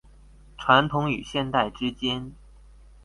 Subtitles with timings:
[0.57, 2.31] 傳統與現代之間